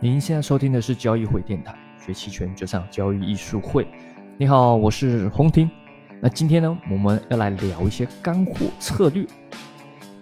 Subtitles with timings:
[0.00, 3.84] 您现在收听的是交易会电台，学期权就上交易艺术会。
[4.38, 5.68] 你好，我是洪婷。
[6.22, 9.26] 那今天呢，我们要来聊一些干货策略。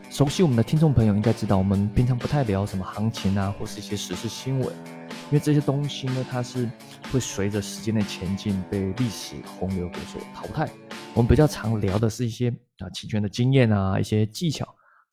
[0.09, 6.67] 熟悉我们的听众朋友应该知道，我们平常不太聊什么行情啊，或是一些时事新闻，因为这些东西呢，它是
[7.13, 10.67] 会随着时间的前进被历史洪流给所淘汰。
[11.13, 12.49] 我们比较常聊的是一些
[12.79, 14.67] 啊期权的经验啊，一些技巧。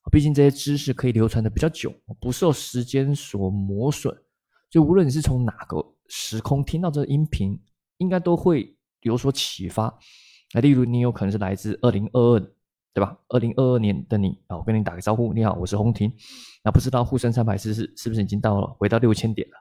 [0.09, 4.15] 毕竟这些知识可以流传的比较久，不受时间所磨损。
[4.73, 7.61] 就无论你是从哪个时空听到这个音频，
[7.97, 9.95] 应该都会有所启发。
[10.51, 12.39] 那例如你有可能是来自二零二二，
[12.91, 13.15] 对吧？
[13.27, 16.11] 二零二二年的你啊，我跟你打个招呼，你好，我是洪婷。
[16.63, 19.53] 那不知道沪深三百是是是不是已经到了回到六千点了？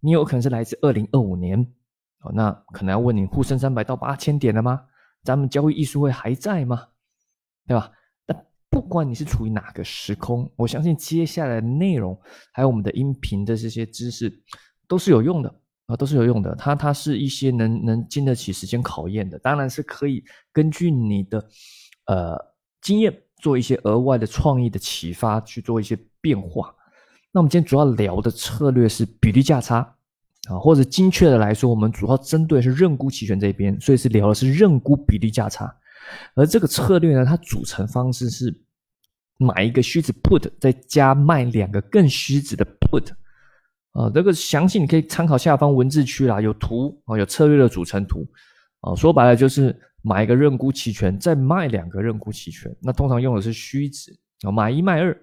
[0.00, 1.60] 你有可能是来自二零二五年，
[2.24, 4.82] 哦，那可能要问你沪深三百到八千点了吗？
[5.22, 6.88] 咱们交易艺术会还在吗？
[7.68, 7.92] 对吧？
[8.70, 12.18] 不管你是处于哪个时空，我相信接下来的内容
[12.52, 14.32] 还有我们的音频的这些知识
[14.86, 15.54] 都是有用的
[15.86, 16.54] 啊，都是有用的。
[16.54, 21.44] 它它是一些能能经得起时间考验的，当然是可以根据你的
[22.06, 22.36] 呃
[22.80, 26.72] 经验做一些额外的创意的启发，去做一些变化。
[27.32, 29.78] 那我们今天主要聊的策略是比例价差
[30.48, 35.74] 啊，或者精确的来说，我们主要针对是认沽期权这边，所以是聊的是认沽比例价差。
[36.34, 38.52] 而这个策略呢，它组成方式是
[39.38, 43.10] 买一个虚值 put，再加卖两个更虚值的 put，
[43.92, 48.26] 啊，这个详细你可以参考下方文字区啦，有图啊，有策略的组成图，
[48.80, 55.16] 啊，说白了就是买一个认沽期权，再卖两个认沽期权，那通常用的是虚值啊，买一卖二，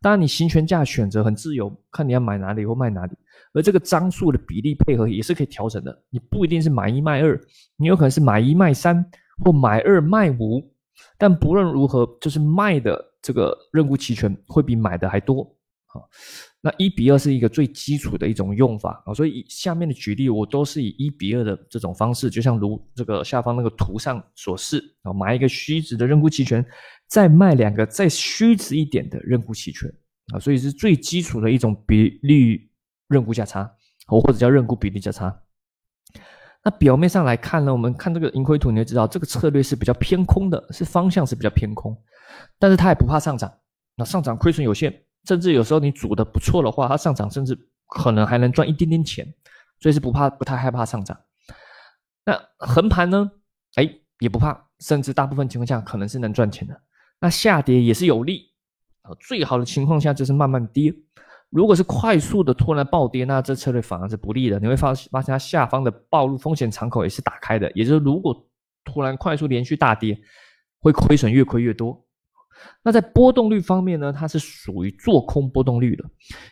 [0.00, 3.16] 当然你行权价选择很自由，看你要买哪里或卖哪里，
[3.54, 7.40] 而这个张数的比例配合也是可以调整的，你不一定是买一卖二，
[7.76, 9.04] 你有可能是买一卖三。
[9.42, 10.62] 或买二卖五，
[11.18, 15.42] 但不论如何，就是卖的这个认沽期权会比买的还多
[15.86, 16.00] 啊。
[16.60, 26.64] 那一比二是一个最基础的一种用法啊，所以下面的举例我都是以一比二的这种方式，就像如这个下方那个图上所示啊，买一个虚值的认沽期权，
[27.06, 29.92] 再卖两个再虚值一点的认沽期权
[30.32, 32.70] 啊，所以是最基础的一种比例
[33.08, 33.70] 认沽价差，
[34.06, 35.38] 或或者叫认沽比例价差。
[36.64, 41.94] 那表面上来看呢，我们看这个盈亏图，你就知道这个策略是比较偏空的，是方向是比较偏空，
[42.58, 43.52] 但是它也不怕上涨。
[43.96, 44.92] 那上涨亏损有限，
[45.28, 49.26] 甚至有时候你组的不错的话，它上涨甚至可能还能赚一点点钱，
[49.78, 51.16] 所以是不怕，不太害怕上涨。
[52.24, 53.30] 那横盘呢？
[53.74, 53.88] 哎，
[54.20, 56.80] 也不怕，甚至大部分情况下可能是能赚钱的。
[57.20, 58.52] 那下跌也是有利
[59.02, 60.94] 啊，最好的情况下就是慢慢跌。
[61.54, 64.58] 如果是快速的突然暴跌，那这策略反而是不利的。
[64.58, 68.44] 你会发发现它下方的暴露风险敞口也是打开的，也就是如果
[68.84, 70.18] 突然快速连续大跌，
[70.80, 72.04] 会亏损越亏越多。
[72.82, 76.04] 那在波动率方面呢，它是属于做空波动率的，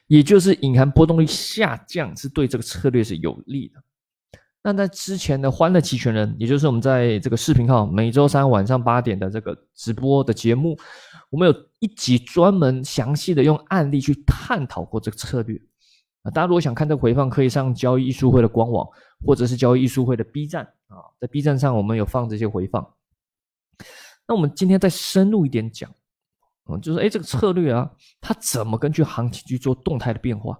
[0.06, 3.82] 也就是隐含波动率下降是对这个策略是有利的。
[4.64, 10.78] 那在之前的欢乐期权人，也就是我们在这个视频号每周三晚上八点的这个直播的节目，
[11.30, 15.60] 我们有一集专门详细的用案例去探讨过这个策略
[16.22, 16.30] 啊。
[16.30, 18.86] 大家如果想看这个回放，可以上交易艺术会的官网，
[19.26, 22.88] 或者是交易艺术会的 B 站啊，在 B 站上我们有放这些回放。
[24.28, 25.90] 那我们今天再深入一点讲，
[26.70, 27.90] 嗯，就是哎这个策略啊，
[28.20, 30.56] 它怎么根据行情去做动态的变化？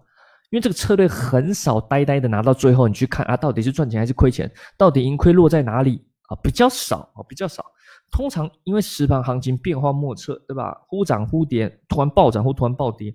[0.53, 4.51] 因为这个策略很少呆呆的拿到最后，你去看啊，到底是赚钱还是亏钱？
[4.77, 6.37] 到底盈亏落在哪里啊？
[6.43, 7.65] 比较少啊，比较少。
[8.11, 10.79] 通常因为实盘行情变化莫测，对吧？
[10.87, 13.15] 忽涨忽跌，突然暴涨或突然暴跌，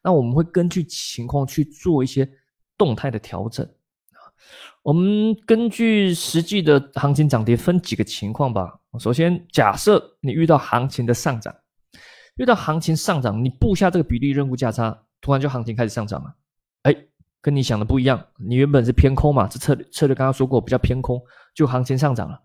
[0.00, 2.28] 那我们会根据情况去做一些
[2.78, 4.22] 动态的调整啊。
[4.84, 8.78] 我们根据实际的行情涨跌分几个情况吧。
[9.00, 11.52] 首先，假设你遇到行情的上涨，
[12.36, 16.32] 遇到行情上涨，你布下这个比例任务价差，突然就行情开始上涨了。
[17.46, 21.22] 跟你想的不一样，你原本是偏空嘛，这策略策略刚刚说过比较偏空，
[21.54, 22.42] 就行情上涨了，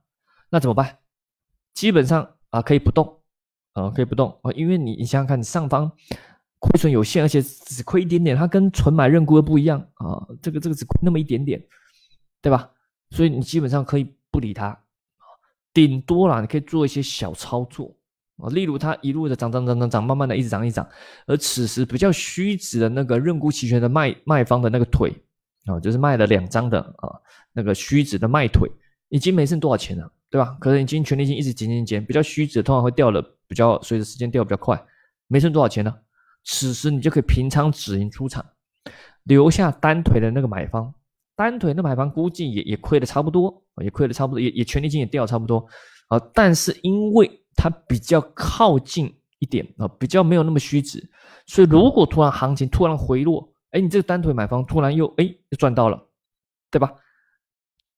[0.51, 0.99] 那怎么办？
[1.73, 3.19] 基本上啊可以不动，
[3.73, 5.91] 啊可以不动啊，因为你你想想看，你上方
[6.59, 11.59] 亏损有限，而且只亏一点点，它跟纯买认沽的不一样啊，这个这个只亏那么一点点，
[12.39, 12.69] 对吧？
[13.09, 14.79] 所以你基本上可以不理它，
[15.73, 17.97] 顶多啦，你可以做一些小操作。
[18.41, 20.87] 哦，例如它一路的涨涨涨涨涨，慢慢的一直涨一涨，
[21.27, 25.13] 而此时比较虚值的那个认沽期权的卖卖方的那个腿
[25.65, 27.13] 啊，就是卖了两张的啊，
[27.53, 28.69] 那个虚值的卖腿
[29.09, 30.57] 已经没剩多少钱了，对吧？
[30.59, 34.83] 可能已经权利金一直减减减，比较虚值通常会掉了，比较随着时间掉比较快，
[35.27, 35.95] 没剩多少钱了。
[36.43, 38.43] 此时你就可以平仓止盈出场，
[39.25, 40.91] 留下单腿的那个买方，
[41.35, 45.63] 单腿的买方估计也也亏的差不多，也亏的差不多，也也权利金也掉差不多
[46.07, 47.29] 啊，但是因为
[47.61, 51.07] 它比较靠近一点啊，比较没有那么虚值，
[51.45, 56.09] 所以如果突然行情突然回落，哎，你这个单腿买方突然又哎又赚到了，
[56.71, 56.91] 对吧？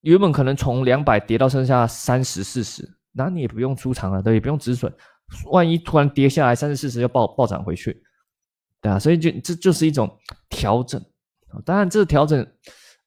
[0.01, 4.94] 原本可能从两百跌到剩下三十四十，那你也不用出场了，对，也不用止损。
[5.50, 8.04] 万一突然跌下来三十四十又暴暴涨回去，
[8.81, 10.13] 对啊，所以就这就是一种
[10.50, 11.01] 调整
[11.63, 12.45] 当然，这个调整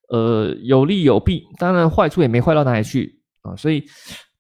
[0.09, 3.55] 呃有利有弊，当然坏处也没坏到哪里去啊。
[3.57, 3.85] 所以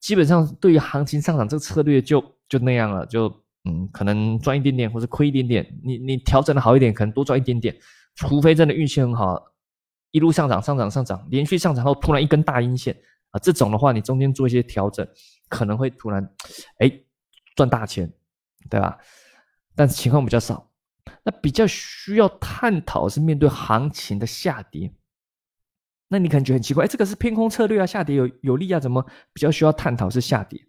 [0.06, 3.26] 基本上对于行情上涨这个策略就就那样了，就
[3.64, 5.66] 嗯可能赚一点点或者亏一点点。
[5.82, 7.76] 你你调整的好一点，可能多赚一点点。
[8.14, 9.36] 除非真的运气很好，
[10.12, 12.96] 一路上涨上涨上涨，连续上涨后突然一根大阴线
[13.32, 15.04] 啊，这种的话你中间做一些调整，
[15.48, 16.24] 可能会突然
[16.78, 16.88] 哎
[17.56, 18.08] 赚大钱，
[18.70, 18.96] 对吧？
[19.74, 20.70] 但是情况比较少。
[21.24, 24.88] 那比较需要探讨是面对行情的下跌，
[26.08, 30.60] 那你可能觉得很奇怪，哎，这个是偏空策略啊，下跌有有利啊，怎么比较需要探讨是下跌？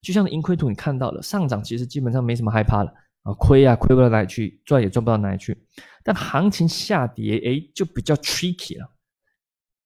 [0.00, 2.92] 就像盈亏图你看到了，上涨其实基本上没什么害怕了。
[3.22, 5.56] 啊，亏啊，亏不到哪里去，赚也赚不到哪里去。
[6.02, 8.90] 但行情下跌，哎，就比较 tricky 了，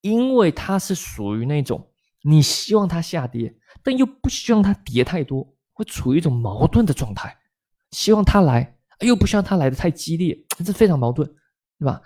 [0.01, 1.87] 因为它是属于那种
[2.23, 7.37] 你希望它下跌，但又不希望它跌太多，会处于一种矛盾的状态。
[7.91, 11.29] 希望它来，又不希望它来的太激烈，这非常矛盾，
[11.79, 12.01] 对吧？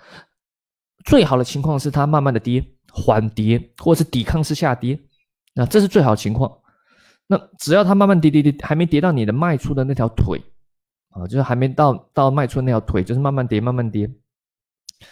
[1.05, 4.99] 最好的情况是它慢慢的跌，缓跌，或者是抵抗式下跌，
[5.53, 6.51] 那这是最好情况。
[7.27, 10.41] 那只要它慢慢跌跌跌，还没跌到你的卖出的那条腿。
[11.13, 14.09] 啊，就是还没到到卖出那条腿，就是慢慢跌，慢慢跌，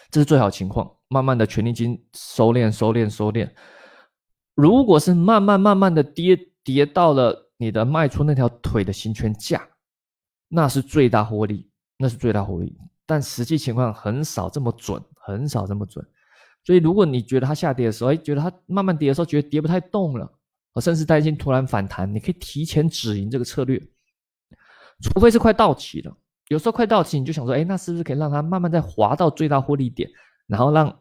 [0.10, 0.90] 这是最好情况。
[1.10, 3.50] 慢慢的权利金收敛，收敛，收敛。
[4.56, 9.62] 如果是慢慢慢慢的跌，跌到了你的卖出那条腿的行权价，
[10.48, 12.78] 那是最大获利，那是最大获利。
[13.10, 16.06] 但实际情况很少这么准，很少这么准。
[16.64, 20.32] 所以如果你觉得它下跌的时候，哎，觉得它慢慢跌的时候，觉得跌不太动了，
[20.80, 23.82] 甚至担心突然反弹，你可以提前止盈这个策略。
[25.02, 26.16] 除非是快到期了，
[26.50, 30.08] 有时候快到期，你就想说，哎，那是不是可以让它慢慢再滑到最大获利点，
[30.46, 30.96] 然后让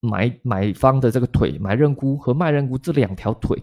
[0.00, 3.62] 买买方的这个腿买认沽和卖认沽这两条腿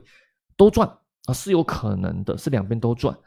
[0.56, 0.88] 都赚
[1.26, 3.18] 啊，是有可能的，是两边都赚。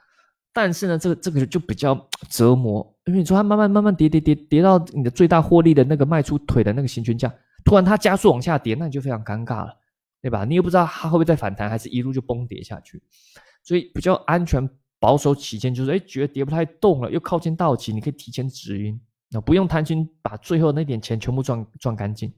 [0.55, 7.31] 但是呢，这个这个就比较折磨，因为你说它慢慢慢慢跌跌跌跌到你的最大获利的那个卖出腿的那个行权价，
[7.65, 9.77] 突然它加速往下跌，那你就非常尴尬了，
[10.23, 10.47] 对吧？
[10.47, 13.03] 你又不知道它会不会再反弹，还是一路就崩跌下去，
[13.63, 14.67] 所以比较安全。
[15.01, 18.99] 保守起见，就是哎，觉得跌不太动了，又靠近到期，你可以提前止盈，
[19.29, 22.33] 那不用贪心，把最后那点钱全部赚赚干净。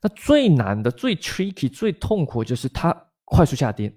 [0.00, 3.92] 那最难的、最 tricky、最痛苦就是它快速下跌，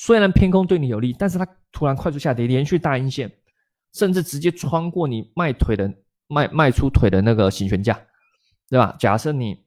[0.00, 3.28] 虽然偏空对你有利，但是它突然快速下跌，连续大阴线，
[3.94, 5.92] 甚至直接穿过你卖腿的
[6.28, 8.00] 卖卖出腿的那个行权价，
[8.70, 8.94] 对吧？
[8.96, 9.64] 假设你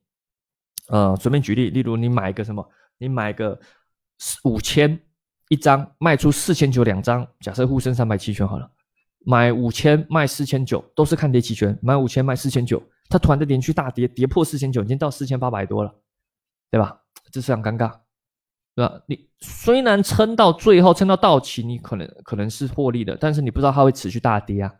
[0.88, 2.66] 呃随便举例，例如你买一个什么，
[2.98, 3.60] 你买个
[4.46, 4.98] 五千。
[5.50, 8.72] 一张卖出四千九两张，假设沪深三百期权好了，
[9.26, 15.94] 买五千卖四千九，都是看跌期权，买五千卖四千九，它突然的连续大跌，跌破四千九，已经到四千八百多了，
[16.70, 17.02] 对吧？
[17.34, 18.00] 这是很尴尬，
[18.76, 19.02] 对吧？
[19.08, 24.74] 你虽然撑到最后，撑到到期，你可能可能是获利的，但是你不知道它会持续大跌啊，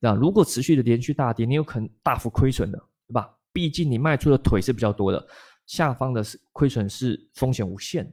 [0.00, 0.14] 对吧？
[0.14, 2.78] 如果持续的连续大跌，你有可能大幅亏损的，
[3.08, 3.30] 对吧？
[3.52, 5.26] 毕竟你卖出的腿是比较多的，
[5.66, 8.12] 下方的是亏损是风险无限的。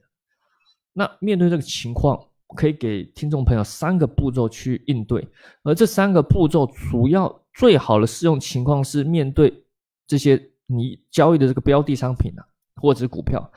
[0.94, 2.20] 那面对这个情况，
[2.56, 5.28] 可以给听众朋友三个步骤去应对，
[5.64, 9.64] 而这三个步骤主要最好的适用情况是面对
[10.08, 12.42] 这些你交易的这个标的商品啊，
[12.78, 13.52] 或者是股票，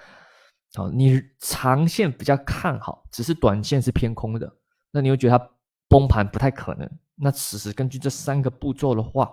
[0.74, 4.52] 好，你长线比较看好，只是短线是偏空的，
[4.90, 5.50] 那你会觉得它
[5.88, 6.90] 崩盘不太可能。
[7.16, 9.32] 那此时根据这三个步骤的话，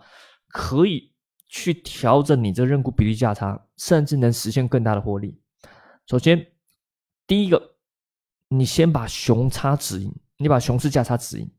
[0.50, 1.14] 可以
[1.48, 5.42] 去调整你这认沽比例价差，甚至能实现更大的获利。
[6.06, 6.48] 首先，
[7.26, 7.76] 第一个。
[8.50, 11.52] 你先把熊差止盈，你把熊市价差止盈，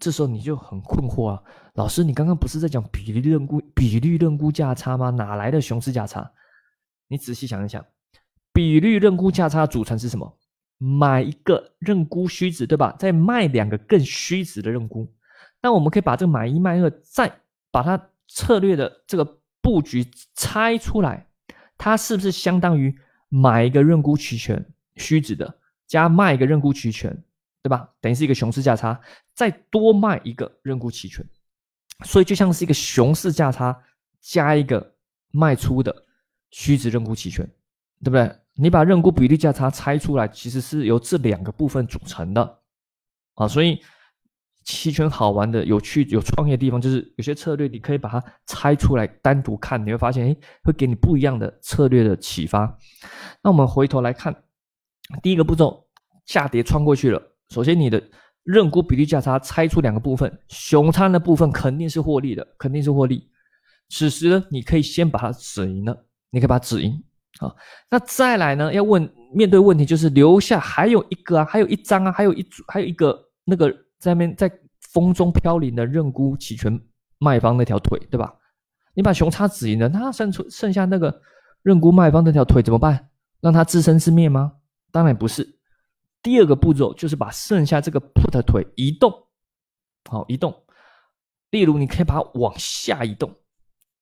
[0.00, 1.42] 这时候你就很困惑啊，
[1.74, 5.10] 老师，你刚刚不是在讲比例认沽比率认沽价差吗？
[5.10, 6.32] 哪来的熊市价差？
[7.08, 7.84] 你仔细想一想，
[8.56, 10.38] 比率认沽价差组成是什么？
[10.78, 12.96] 买一个认沽虚值，对吧？
[12.98, 15.12] 再卖两个更虚值的认沽，
[15.60, 21.26] 那我们可以把这个买一卖二，再把它策略的这个布局拆出来，
[21.76, 22.98] 它是不是相当于
[23.28, 25.58] 买一个认沽期权虚值的？
[25.86, 27.14] 加卖一个认沽期权，
[27.62, 27.90] 对吧？
[28.00, 28.98] 等于是一个熊市价差，
[29.34, 31.22] 再多卖一个认沽期权，
[32.04, 33.78] 所以就像是一个熊市价差
[34.20, 34.94] 加一个
[35.30, 36.06] 卖出的
[36.50, 37.46] 虚值认沽期权，
[38.02, 38.34] 对不对？
[38.56, 42.58] 你把认沽比例价差拆出来，其实是由这两个部分组成的
[43.34, 43.46] 啊。
[43.46, 43.78] 所以
[44.64, 52.78] 期权好玩的、有趣、有创意的地方，就是有些策略你可以把它拆出来单独看，你会发现，哎，会给你不一样的策略的启发。
[53.42, 54.34] 那我们回头来看。
[55.22, 55.86] 第一个步骤，
[56.24, 57.22] 下跌穿过去了。
[57.50, 58.02] 首先，你的
[58.42, 63.30] 认沽比例价差拆出两个部分，熊仓的部分肯定是获利的，肯定是获利。
[63.88, 67.04] 此时呢，你可以先把它止盈了，你可以把它止盈
[67.38, 67.54] 啊。
[67.90, 74.50] 那再来呢，要问面对问题就是留下还有一个啊，还有一张啊，还有一组，还有一个那个在面在
[74.92, 76.80] 风中飘零的认沽期权
[77.18, 78.34] 卖方那条腿，对吧？
[78.94, 81.20] 你把熊叉止盈了，那剩出剩下那个
[81.62, 83.10] 认沽卖方那条腿怎么办？
[83.40, 84.54] 让它自生自灭吗？
[84.90, 85.58] 当然不是。
[86.22, 89.12] 第二个步骤就是把剩下这个 put 腿移动，
[90.10, 90.64] 好移动。
[91.50, 93.32] 例如，你可以把它往下移动，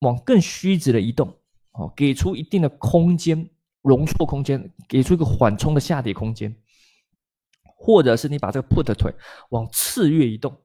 [0.00, 1.36] 往更虚值的移动，
[1.74, 3.48] 哦，给出一定的空间
[3.82, 6.54] 容错空间，给出一个缓冲的下跌空间。
[7.76, 9.14] 或者是你把这个 put 腿
[9.50, 10.56] 往次月移动，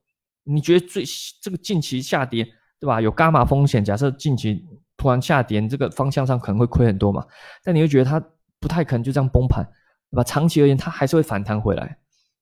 [0.44, 1.04] 你觉得最
[1.42, 2.44] 这个近期下跌，
[2.80, 3.01] 对吧？
[3.01, 7.25] 有伽马风险，假设近期突然下跌，这个方向上可能会亏很多嘛？
[7.63, 8.20] 但你会觉得它
[8.60, 9.70] 不太可能就这样崩盘。
[10.12, 10.24] 对吧？
[10.24, 11.96] 长期而言，它还是会反弹回来。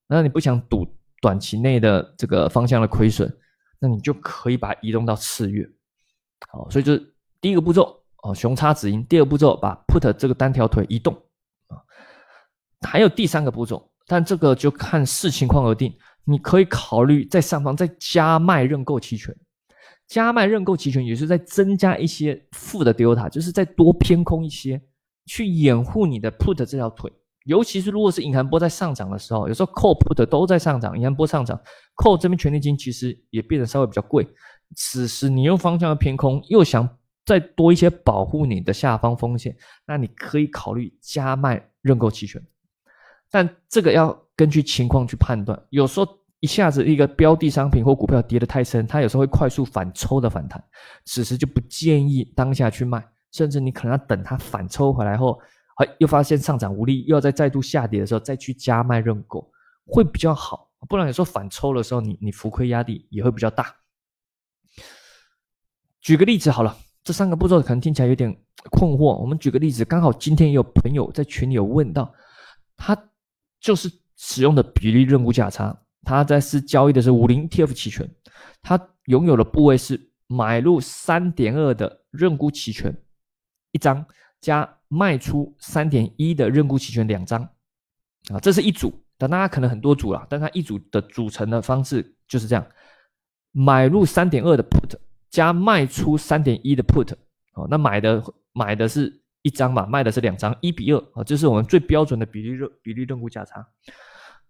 [0.07, 0.87] 那你不想赌
[1.21, 3.29] 短期内的这个方向的亏损，
[3.77, 5.67] 那你就可以把它移动到次月。
[6.47, 9.03] 好，所以就是第一个步骤哦，熊叉止盈。
[9.05, 11.13] 第二步骤把 put 这个单条腿移动
[11.67, 11.77] 啊。
[12.81, 15.93] 还有第三个步骤，但这个就看视情况而定。
[16.29, 19.33] 你可以考虑在上方再加卖认购期权，
[20.07, 24.81] 加卖认购期权也是在增加一些负的 delta，就是再多偏空一些，
[25.25, 27.09] 去掩护你的 put 这条腿。
[27.45, 31.57] 尤其是如果是隐含波在上涨的时候，有时候 call put 都在上涨，隐含波上涨
[31.95, 34.27] ，call 这边权利金其实也变得稍微比较贵。
[34.75, 36.85] 此时你用方向的偏空，又想
[37.27, 39.53] 再多一些保护你的下方风险，
[39.85, 42.41] 那你可以考虑加卖认购期权。
[43.29, 46.07] 但这个要根据情况去判断，有时候
[46.39, 50.63] 一下子一个标的商品或股票跌得太深，它有时候会快速反抽的反弹，
[51.03, 55.39] 此时就不建议当下去卖，甚至你可能要等它反抽回来后。
[55.75, 59.47] 哎，又发现上涨无力，又要再再度下跌的时候再去加卖认购，
[59.85, 60.71] 会比较好。
[60.89, 63.75] 不然有时候反抽的时候，你你浮亏压力也会比较大。
[66.01, 66.75] 举个例子好了，
[67.07, 68.29] 这三个步骤可能听起来有点
[68.69, 69.15] 困惑。
[69.15, 72.13] 我们举个例子，刚好今天也有朋友在群里有问到，
[72.75, 72.97] 他
[73.61, 75.73] 就是使用的比例认沽价差，
[76.03, 78.05] 他在是交易的是五零 TF 期权，
[78.61, 82.93] 他拥有的部位是买入三点二的认沽期权。
[83.71, 84.05] 一张。
[84.39, 87.41] 加卖出三点一的认沽期权两张，
[88.29, 92.63] 啊，这是一组，但大家可能很多组了，但它一组的组成的方式就是这样：
[93.51, 94.95] 买入三点二的 put
[95.29, 97.11] 加卖出三点一的 put，
[97.53, 103.65] 哦，那买的买的是一张嘛，卖的是两张，一比二啊，这是我们最标准的比例认比例认沽价差。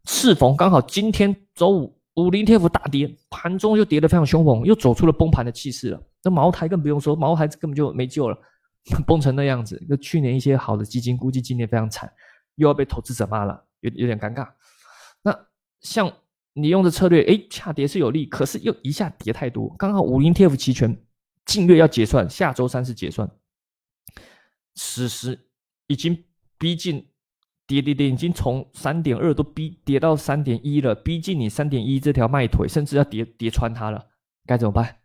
[0.05, 6.01] 适逢刚好今天周五五零 TF 大跌，盘中又跌得非常凶猛，又走出了崩盘的气势了。
[6.23, 8.37] 那茅台更不用说，茅台根本就没救了。
[9.05, 12.09] 崩成那样子，那去年一些好的基金估计今年非常惨，
[12.55, 14.47] 又要被投资者骂了，有有点尴尬。
[15.21, 15.37] 那
[15.81, 16.09] 像
[16.57, 20.97] 你用的策略，哎，下跌是有利，可是又一下跌太多，刚好五零 TF 期权
[21.45, 23.29] 近月要结算，下周三是结算，
[24.75, 25.47] 此时
[25.87, 26.25] 已经
[26.57, 27.07] 逼近
[27.67, 34.07] 跌跌跌，已经从三点二都逼跌到三点一了，逼近你三点一这条卖腿，甚至要跌跌穿它了，
[34.45, 34.97] 该怎么办？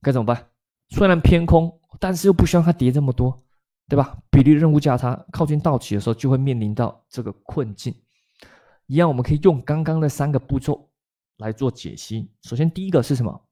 [0.00, 0.50] 该怎么办？
[0.88, 1.76] 虽然偏空。
[1.98, 3.36] 但是又不希望它跌这么多，
[3.88, 4.16] 对吧？
[4.30, 7.92] 比例任务价差靠近到期的时候，就会面临到这个困境。
[8.90, 10.90] 一样，我们可以用刚刚的三个步骤
[11.36, 12.28] 来做解析。
[12.42, 13.46] 首先，第一个是什么？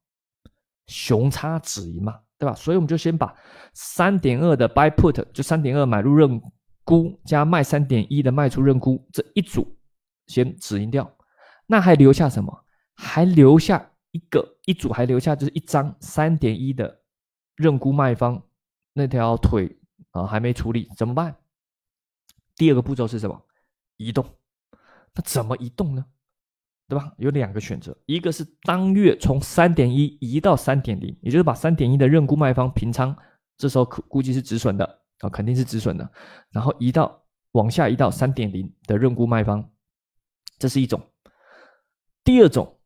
[0.88, 2.52] 熊叉止盈嘛，对吧？
[2.56, 3.32] 所以我们就先把
[3.72, 6.42] 三点二的 buy put 就三点二买入认
[6.82, 9.78] 沽加卖三点一的卖出认沽这一组
[10.26, 11.08] 先止盈掉。
[11.66, 12.64] 那还留下什么？
[12.96, 17.02] 还留下一个一组，还留下就是一张三点一的。
[17.54, 18.42] 认沽卖方
[18.92, 19.78] 那条腿
[20.10, 21.36] 啊还没处理怎么办？
[22.56, 23.40] 第二个步骤是什么？
[23.98, 24.24] 移动。
[25.18, 26.04] 那怎么移动呢？
[26.88, 27.12] 对吧？
[27.18, 33.14] 有两个选择，一个是当月从三点一移到三点零，也就是把三点一的认沽卖方平仓，
[33.56, 34.86] 这时候可估计是止损的
[35.18, 36.08] 啊，肯定是止损的。
[36.50, 37.20] 然后移到
[37.52, 39.68] 往下移到三点零的认沽卖方，
[40.56, 40.98] 这是一种。
[42.24, 42.78] 第二种，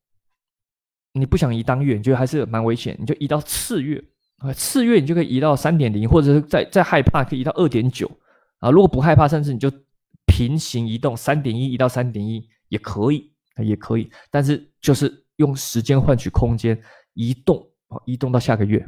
[1.12, 4.03] 你不想移当月，你觉得还是蛮危险，你就移到次月。
[4.39, 8.11] 啊，次月你就可以移到三点零，或者是再再害怕可以移到二点九
[8.59, 8.71] 啊。
[8.71, 9.71] 如果不害怕，甚至你就
[10.33, 14.11] 平行移动三点一移到三点一也可以，也可以。
[14.31, 16.81] 但是就是用时间换取空间
[17.12, 17.59] 移动
[17.89, 18.79] 啊，移动到下个月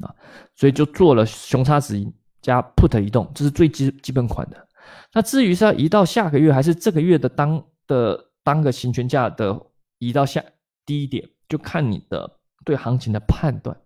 [0.00, 0.12] 啊，
[0.56, 4.68] 所以就做了熊叉止盈加 put 移动，这是最基基本款的。
[5.12, 9.56] 那至于是要移到下个月，还是这个月的当的当个行权价的
[9.98, 10.42] 移到下
[10.84, 13.76] 低一点，就看你的对行情的判断。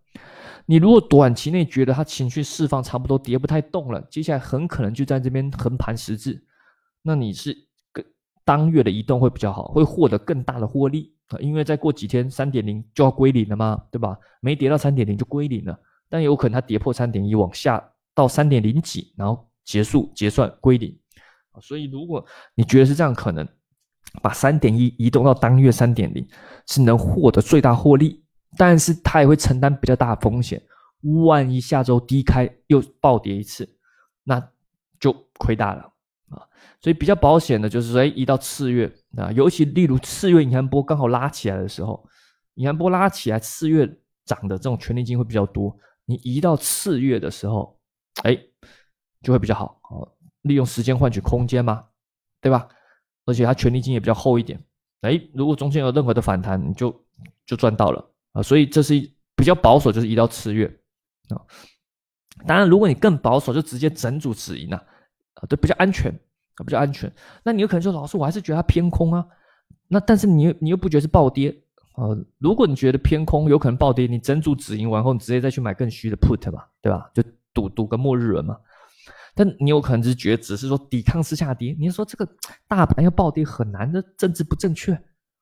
[0.64, 6.42] 你如果短期内觉得它情绪释放差不多跌不太动了，接下来很可能就在这边横盘十字，
[7.06, 7.56] 那你是
[7.92, 8.04] 更
[8.44, 14.18] 当月的移动会比较好，会获得更大的获利啊，因为再过几天三点零就要归零了嘛，对吧？
[14.40, 20.98] 没跌到三点零就归零了，但有可能它跌破三点一往下到三点零几，然后结束结算归零。
[21.60, 22.24] 所以如果
[22.56, 23.46] 你觉得是这样，可能
[24.20, 26.26] 把三点一移动到当月三点零，
[26.66, 28.24] 是能获得最大获利，
[28.56, 30.60] 但是它也会承担比较大的风险。
[31.22, 33.78] 万一下周低开又暴跌一次，
[34.24, 34.50] 那
[34.98, 35.92] 就亏大了
[36.30, 36.42] 啊！
[36.80, 42.08] 所以比较保险的就是说，哎，移到次月啊，尤其例如次月银行波刚好拉起来的时候，
[42.54, 43.86] 银行波拉起来，次月
[44.24, 45.76] 涨的这种权利金会比较多。
[46.04, 47.78] 你移到次月的时候，
[48.22, 48.38] 哎，
[49.22, 50.12] 就会比较好哦。
[50.42, 51.84] 利用时间换取空间嘛，
[52.40, 52.68] 对吧？
[53.24, 54.62] 而且它权利金也比较厚一点。
[55.00, 57.04] 哎，如果中间有任何的反弹，你就
[57.44, 58.42] 就赚到了啊！
[58.42, 58.94] 所以这是
[59.34, 60.66] 比较保守，就是移到次月。
[61.28, 61.42] 啊，
[62.46, 64.84] 当然，如果你更保守，就直接整组止盈了，啊，
[65.36, 66.10] 啊对，比较安全，
[66.56, 67.10] 啊，比较安全。
[67.42, 69.26] 那你有可能说，老师，我还是觉得它偏空啊。
[69.88, 71.50] 那但是你你又不觉得是暴跌
[71.94, 72.04] 啊？
[72.38, 77.10] 如果你觉得偏空，有可能暴跌，你整组止盈完后，你直接再去买更虚的 put 嘛，对吧？
[77.14, 77.22] 就
[77.54, 78.56] 赌赌个末日轮嘛。
[79.34, 82.26] 但你有可能是觉得只是说抵抗式下跌，你说这个
[82.66, 84.98] 大盘要暴跌很难的，政治不正确。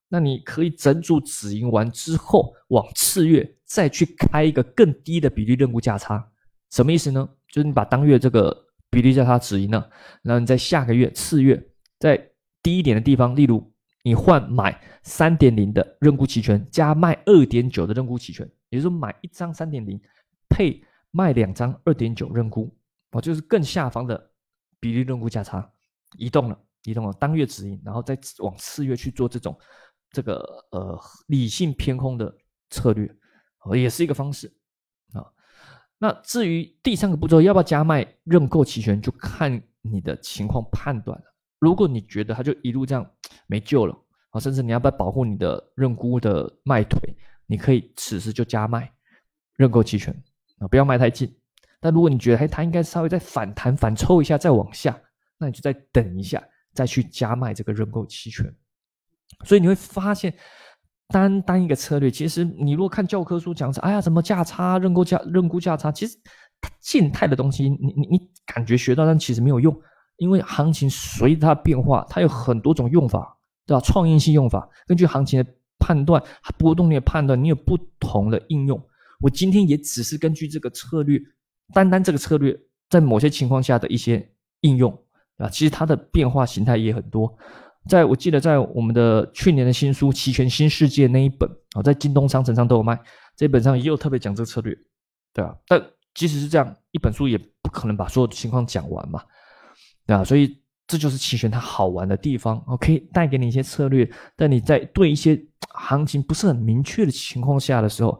[0.08, 6.28] 那你可以整组止盈完之后，往次月再去开一个更低的比例认沽价差，
[6.70, 7.28] 什么意思呢？
[7.48, 8.63] 就是你把当月这个
[8.94, 9.90] 比例价差止盈了，
[10.22, 11.62] 然后你在下个月次月
[11.98, 12.30] 在
[12.62, 13.72] 低一点的地方，例如
[14.02, 20.00] 你换买三点零的认沽期权加卖二点九的认沽期权，也就是说买一张三点零
[20.48, 22.74] 配卖两张二点九认沽，
[23.10, 24.30] 哦，就是更下方的
[24.80, 25.70] 比例认沽价差
[26.16, 29.58] 移动了，移动了当月止盈，然后再往次月去做这种。
[30.10, 30.36] 这个
[30.70, 30.96] 呃
[31.26, 32.32] 理性偏空的
[32.70, 33.04] 策略，
[33.64, 34.46] 哦，也是一个方式。
[36.04, 41.24] 那至于第三个步骤要不要加卖认购期权，就看你的情况判断了。
[41.58, 43.10] 如果你觉得它就一路这样
[43.46, 47.00] 没救了啊，甚至你要不要保护你的认沽的卖腿，
[47.46, 48.92] 你可以此时就加卖
[49.56, 50.14] 认购期权
[50.58, 51.34] 啊，不要卖太近。
[51.80, 54.94] 但如果你觉得哎，它应该稍微再反弹反抽一下再往下，
[55.38, 58.44] 那你就再等一下，再去加卖这个认购期权。
[59.46, 60.34] 所以你会发现，
[61.14, 66.18] 单单一个策略，其实你如果看教科书讲是，哎呀，什么价差、认购价、认沽价差，其实
[66.60, 69.72] 它静态的东西，你你你感觉学到，但其实没有用，
[70.16, 73.80] 因为行情随它变化，它有很多种用法，对吧？
[73.80, 75.48] 创新性用法，根据行情的
[75.78, 76.20] 判断、
[76.58, 78.82] 波动率的判断，你有不同的应用。
[79.20, 81.16] 我今天也只是根据这个策略，
[81.72, 82.58] 单单这个策略
[82.90, 84.28] 在某些情况下的一些
[84.62, 84.92] 应用
[85.36, 87.32] 啊，其实它的变化形态也很多。
[87.88, 92.98] 在我记得，在我们的去年的新书《期权新世界》那一本啊，在京东商城上都有卖。
[93.36, 94.74] 这本上也有特别讲这个策略，
[95.32, 95.54] 对啊。
[95.66, 99.22] 但即使是这样，一本书也不可能把所有的情况讲完嘛，
[100.06, 100.24] 对啊。
[100.24, 105.38] 所以这就是期权它好玩的地方，OK，带给你一些策略，但你在对一些
[105.74, 108.18] 行情不是很明确的情况下的时候，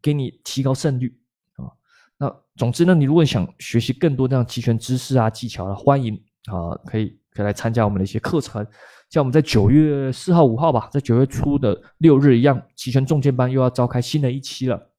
[0.00, 1.14] 给你提高胜率
[1.56, 1.68] 啊。
[2.16, 6.14] 那总之呢，你如果想学习更多这样期权知识啊、技巧啊，欢迎
[6.46, 8.64] 啊，可以可以来参加我们的一些课程。
[9.12, 14.90] 像我们在九月四号、五号吧，在九月初的六日一样，期权重建班又要召开新的一期了，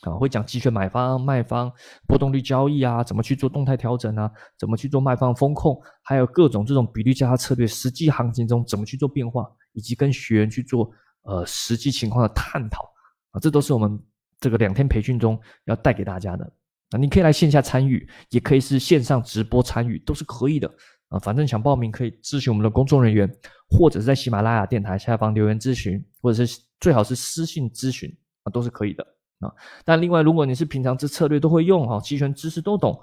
[0.00, 1.72] 啊，会讲期权买方、卖方
[2.08, 10.90] 波动率交易啊，怎么去做动态调整啊，怎么去做卖方风控，还有各种这种比率价差策略，实际行情中怎么去做变化，以及跟学员去做
[11.22, 12.82] 呃实际情况的探讨
[13.30, 13.96] 啊，这都是我们
[14.40, 16.44] 这个两天培训中要带给大家的。
[16.90, 20.68] 啊，你可以来线下参与，也可以是线上直播参与，都是可以的。
[21.10, 23.30] 啊，反正想报名可以咨询我们的工作人员，
[23.70, 28.12] 或者是在喜马拉雅电台下方留言咨询，或者是最好是私信咨询
[28.42, 29.06] 啊，都是可以的
[29.38, 29.52] 啊。
[29.84, 32.98] 但另外，如果你是平常这策略都会用哈，期权知识都懂，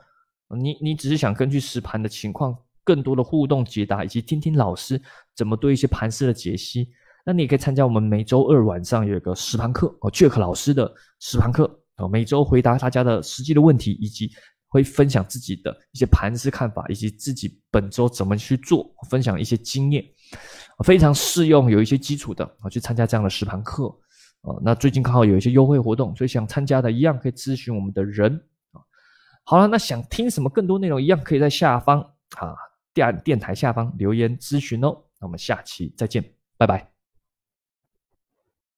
[0.57, 5.01] 你你只是想根据实盘的情况，更多的互动解答，以及听听老师
[5.35, 6.89] 怎么对一些盘势的解析，
[7.25, 11.79] 那你也可以参加我们每周二晚上有一个实盘课哦，Jack 老师的实盘课，
[12.11, 14.31] 每周回答大家的实际的问题以及。
[14.71, 20.03] 会分享自己的一些盘势看法，以及自己本周怎么去做，分享一些经验，
[20.86, 23.88] 非常适用，有一些基础的啊，去参加这样的实盘课
[24.41, 24.55] 啊。
[24.63, 28.34] 那最近刚好有一些优惠活动，所以想参加的一样可以咨询我们的人
[28.71, 28.79] 啊。
[29.43, 31.99] 好了，那想听什么更多内容，一样可以在下方
[32.38, 32.55] 啊
[32.93, 34.95] 电电台下方留言咨询哦。
[35.19, 36.23] 那我们下期再见，
[36.57, 36.90] 拜拜。